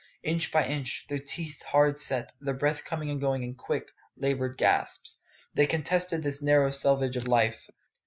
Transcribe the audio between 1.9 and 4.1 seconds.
set, their breath coming and going in quick,